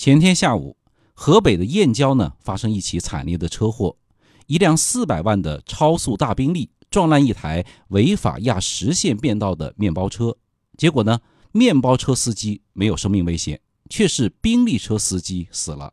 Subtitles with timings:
[0.00, 0.78] 前天下午，
[1.12, 3.98] 河北的燕郊呢发生一起惨烈的车祸，
[4.46, 10.38] 一辆四百万的超速大宾利撞烂一台违法压实线变道的面包车，
[10.78, 11.20] 结果呢，
[11.52, 13.60] 面包车司机没有生命危险，
[13.90, 15.92] 却是宾利车司机死了。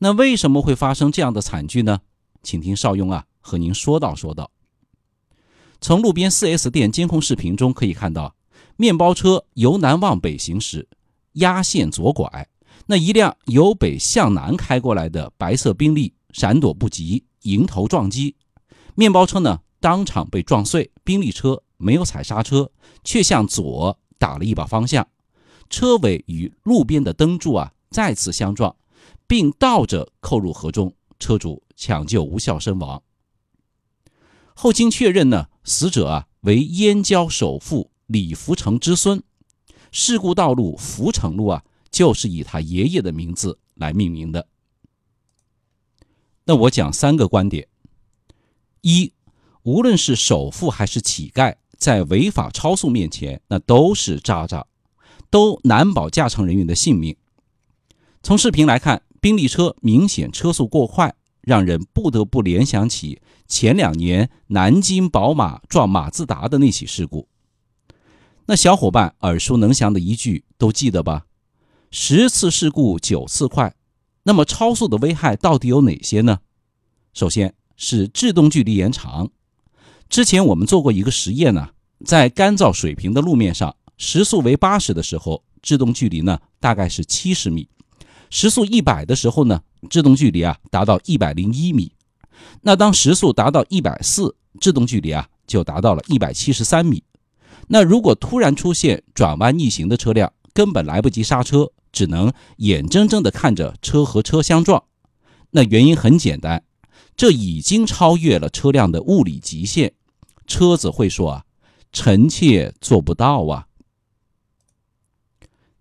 [0.00, 2.00] 那为什么会发生这样的惨剧呢？
[2.42, 4.50] 请听邵雍啊和您说道说道。
[5.80, 8.34] 从路边 4S 店监控视频中可以看到，
[8.76, 10.88] 面包车由南往北行驶，
[11.34, 12.48] 压线左拐。
[12.88, 18.36] 那一辆由北向南开过来的白色宾利闪躲不及，迎头撞击，
[18.94, 22.70] 面包车呢当场被撞碎，宾利车没有踩刹车，
[23.02, 25.08] 却向左打了一把方向，
[25.68, 28.76] 车尾与路边的灯柱啊再次相撞，
[29.26, 33.02] 并倒着扣入河中，车主抢救无效身亡。
[34.54, 39.20] 后经确认呢，死者啊为燕郊首富李福成之孙，
[39.90, 41.64] 事故道路福成路啊。
[41.96, 44.46] 就是以他爷爷的名字来命名的。
[46.44, 47.66] 那我讲三个观点：
[48.82, 49.14] 一，
[49.62, 54.66] 无论是首富还是乞丐，在违法超速面前，那都是渣渣，
[55.30, 57.16] 都难保驾乘人员的性命。
[58.22, 67.26] 从视频来看，宾利车明显车速过快，让人不得不联想起前两年南京宝马撞马自达的那起事故。
[68.44, 71.24] 那小伙伴耳熟能详的一句都记得吧？
[71.90, 73.74] 十次事故九次快，
[74.24, 76.40] 那么超速的危害到底有哪些呢？
[77.14, 79.30] 首先是制动距离延长。
[80.08, 81.70] 之前我们做过一个实验呢，
[82.04, 87.68] 在干燥水平的路面上，时速为八十的时候，制动距离呢大概是七十米；
[88.30, 91.92] 时速一百的时候呢，制动距离啊达到一百零一米。
[92.62, 97.02] 那当时速达到一百四，制动距离啊就达到了一百七十三米。
[97.68, 101.72] 那如果突然出现转弯逆行的车辆，根本来不及刹车。
[101.96, 104.84] 只能眼睁睁地看着车和车相撞，
[105.52, 106.62] 那原因很简单，
[107.16, 109.94] 这已经超越了车辆的物理极限，
[110.46, 111.44] 车子会说啊，
[111.94, 113.68] 臣妾做不到啊。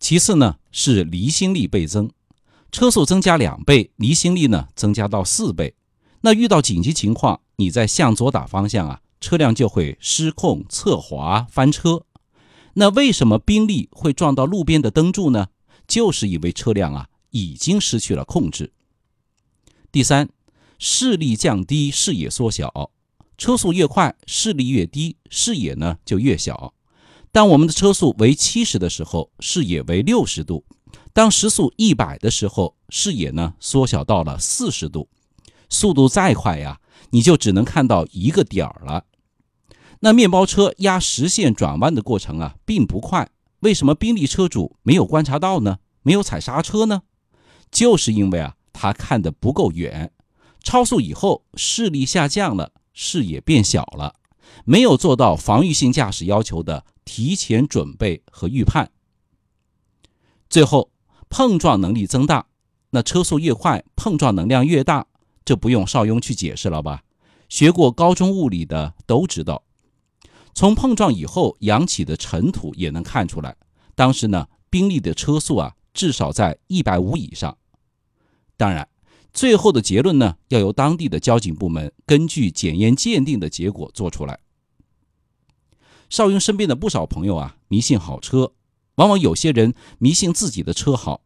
[0.00, 2.10] 其次呢是离心力倍增，
[2.72, 5.76] 车速增加两倍，离心力呢增加到四倍，
[6.22, 12.02] 那遇到紧急情况，你在向左打方向啊，车辆就会失控侧滑翻车。
[12.74, 15.46] 那为什么宾利会撞到路边的灯柱呢？
[15.90, 18.72] 就是因为车辆啊已经失去了控制。
[19.90, 20.28] 第三，
[20.78, 22.92] 视力降低，视野缩小。
[23.36, 26.74] 车速越快，视力越低，视野呢就越小。
[27.32, 30.62] 当我们的车速为七十的时候，视野为六十度；
[31.12, 35.08] 当时速一百的时候，视野呢缩小到了四十度。
[35.68, 36.80] 速度再快呀，
[37.10, 39.06] 你就只能看到一个点儿了。
[40.00, 43.28] 那面包车压实线转弯的过程啊，并不快。
[43.60, 45.78] 为什么宾利车主没有观察到呢？
[46.02, 47.02] 没有踩刹车呢？
[47.70, 50.12] 就是因为啊，他看得不够远，
[50.62, 54.14] 超速以后视力下降了，视野变小了，
[54.64, 58.90] 没有做到防御性驾驶要求的提前准备和预判。
[60.48, 60.90] 最后，
[61.28, 62.46] 碰撞能力增大，
[62.90, 65.06] 那车速越快，碰撞能量越大，
[65.44, 67.02] 这不用邵雍去解释了吧？
[67.48, 69.62] 学过高中物理的都知道。
[70.54, 73.56] 从碰撞以后扬起的尘土也能看出来，
[73.94, 77.56] 当时呢，宾利的车速啊至少在一百五以上。
[78.56, 78.88] 当然，
[79.32, 84.40] 最后的结论呢要由当地的交警部门根据检验鉴定的结果做出来。
[86.10, 88.52] 邵雍身边的不少朋友啊迷信好车，
[88.96, 91.22] 往往有些人迷信自己的车好，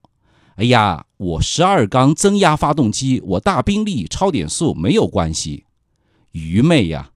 [0.56, 5.64] 哎呀，我十二缸增压发动机，我大宾利超点速没有关系，
[6.32, 7.10] 愚昧呀！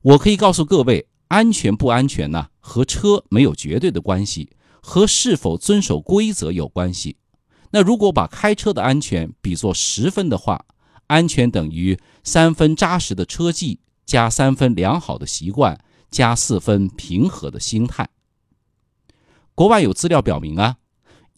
[0.00, 1.06] 我可以告诉各位。
[1.32, 2.48] 安全不安全呢？
[2.60, 4.50] 和车没有绝对的关系，
[4.82, 7.16] 和是否遵守规则有关系。
[7.70, 10.66] 那如果把开车的安全比作十分的话，
[11.06, 18.10] 安全等于三分扎实的车技加三分良好的习惯加四分平和的心态。
[19.54, 20.76] 国外有资料表明啊，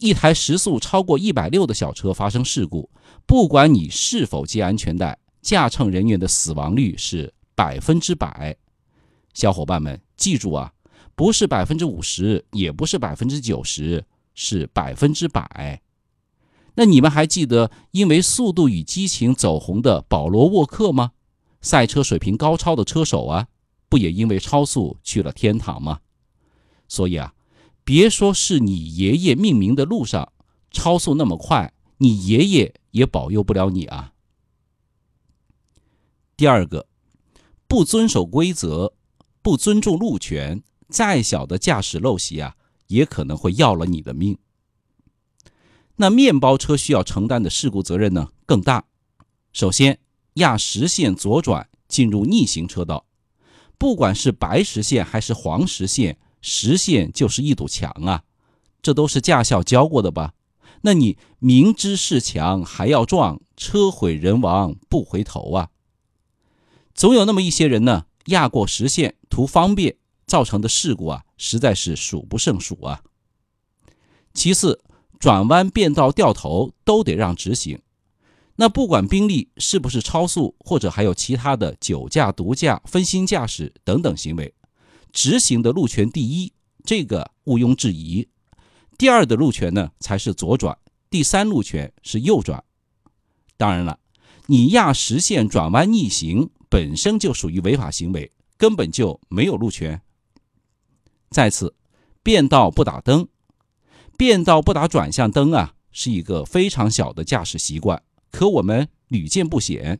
[0.01, 2.91] 一台时速超过一百六的小车发生事故，
[3.27, 8.57] 不管你是否系安全带，驾乘人员的死亡率是百分之百。
[9.35, 10.73] 小伙伴们，记住啊，
[11.15, 15.83] 不是百分之五十，也不是百分之九十，是百分之百。
[16.77, 21.13] 那你们还记得因为《速度与激情》走红的保罗·沃克吗？
[21.61, 23.49] 赛车水平高超的车手啊，
[23.89, 26.01] 不也因为超速去了天堂吗？
[26.89, 27.35] 所以啊，
[27.85, 30.33] 别说是你爷爷命名的路上
[30.71, 34.13] 超速那么快，你爷爷也保佑不了你啊。
[36.37, 36.87] 第二个，
[37.67, 38.95] 不遵守规则。
[39.45, 42.57] 不尊重路权，再小的驾驶陋习啊，
[42.87, 44.39] 也可能会要了你的命。
[45.97, 48.87] 那面包车需要承担的事故责任呢更大。
[49.53, 49.99] 首先，
[50.37, 53.05] 压实线左转进入逆行车道，
[53.77, 58.23] 不管是白实线还是黄实线，实线就是一堵墙啊，
[58.81, 60.33] 这都是驾校教过的吧？
[60.81, 65.69] 那你明知是墙还要撞，车毁人亡不回头啊！
[66.95, 69.97] 总有那么一些人呢，压过实线图方便，
[70.29, 73.03] 造成的事故啊，实在是数不胜数啊。
[74.33, 74.81] 其次，
[75.19, 77.81] 转弯、变道、掉头都得让直行。
[78.55, 84.55] 那不管宾利是不是超速，或者还有其他的酒驾、毒驾、分心驾驶等等行为，
[85.13, 86.53] 直行的路权第一，
[86.85, 88.29] 这个毋庸置疑。
[88.97, 90.79] 第二的路权呢才是左转，
[91.11, 92.63] 第三路权是右转。
[93.57, 93.99] 当然了，
[94.47, 100.01] 你压实线转弯逆行本身就属于违法行为，根本就没有路权。
[101.31, 101.75] 再次，
[102.23, 103.29] 变道不打灯。
[104.17, 109.99] 变道不打转向灯啊，是一个非常小的驾驶习惯，可我们屡见不鲜。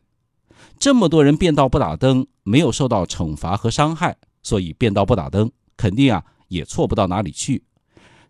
[0.79, 7.65] 这么多人变道不打灯，没有受到惩罚和伤害，所以变道不打灯肯定啊也错不到哪里去。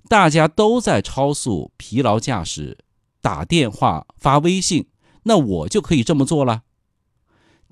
[0.09, 2.77] 大家都在超速、疲劳驾驶、
[3.21, 4.87] 打电话、发微信，
[5.23, 6.63] 那我就可以这么做了。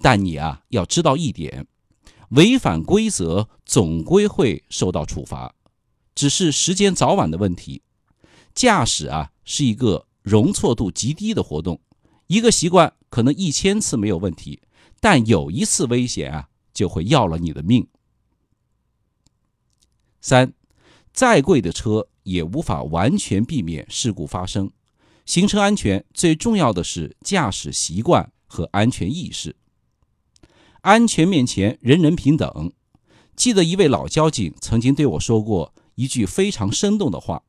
[0.02, 1.66] 但你啊要知道一点，
[2.34, 5.54] 违反规则总归会受到处罚，
[6.16, 7.84] 只是时间早晚的问题。
[8.56, 11.80] 驾驶啊是一个容错度极低的活动，
[12.28, 14.62] 一个习惯可能一千次没有问题，
[15.00, 17.88] 但有一次危险啊就会要了你的命。
[20.20, 20.54] 三，
[21.12, 24.72] 再贵的车也无法完全避免事故发生。
[25.26, 29.56] 行车安全最重要的是驾驶习惯和安全意识。
[30.84, 32.74] 安全面前人人平等。
[33.38, 37.44] 记得一位老交警曾经对我说过一句非常生动的话。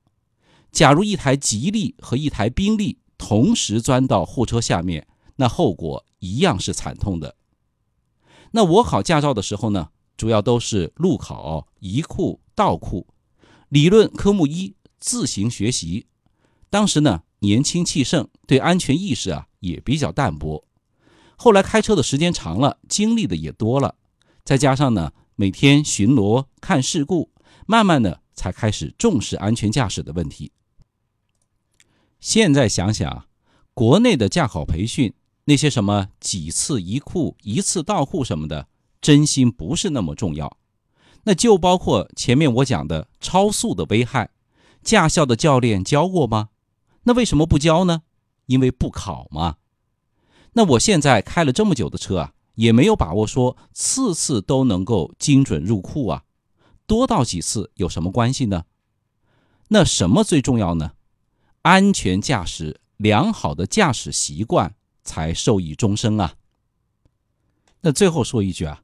[0.71, 7.35] 假如一台吉利和一台宾利同时钻到货车下面，那后果一样是惨痛的。
[8.53, 13.09] 那我考驾照的时候呢，主要都是路考、移库、倒库，
[13.69, 16.07] 理论科目一自行学习。
[16.71, 20.65] 当时呢年轻气盛，对安全意识啊也比较淡薄。
[21.37, 23.97] 后来开车的时间长了，经历的也多了，
[24.45, 27.31] 再加上呢每天巡逻看事故，
[27.67, 30.53] 慢慢的才开始重视安全驾驶的问题。
[32.21, 33.27] 现在想想，
[33.75, 35.13] 国内的驾考培训
[35.45, 38.69] 那些什么几次一库、一次倒库什么的，
[39.01, 40.57] 真心不是那么重要。
[41.25, 44.31] 那就包括前面我讲的超速的危害，
[44.83, 46.51] 驾校的教练教过吗？
[47.05, 48.03] 那为什么不教呢？
[48.47, 49.57] 因为不考嘛。
[50.55, 56.25] 那我现在开了这么久的车啊，也没有把握说次次都能够精准入库啊。
[56.87, 58.65] 多到几次有什么关系呢？
[59.69, 60.93] 那什么最重要呢？
[61.63, 66.35] 安全驾驶，良好的驾驶习惯才受益终生啊。
[67.81, 68.83] 那最后说一句啊，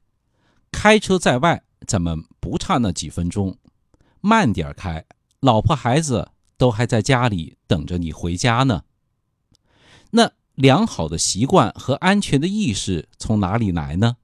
[0.71, 3.57] 开车在外，咱们不差那几分钟，
[4.19, 5.05] 慢点开，
[5.39, 8.83] 老婆孩子都还在家里等着你回家呢。
[10.09, 14.17] 那良好的习惯和安全的意识从哪里来呢？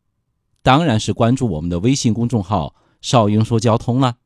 [0.62, 4.18] 当然是关注我们的微信公众号“少英说交通”了，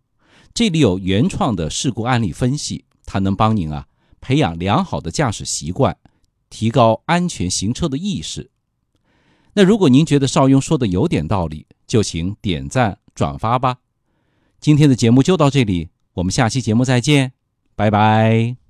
[0.53, 3.87] 这里有原创的事故案例分析，它能帮您啊。
[4.19, 5.97] 培养良好的驾驶习惯，
[6.49, 8.51] 提高安全行车的意识。
[9.53, 13.77] 那如果您觉得邵雍说的有点道理，就请点赞转发吧。
[14.59, 17.33] 今天的节目就到这里，我们下期节目再见，
[17.75, 18.60] 拜拜。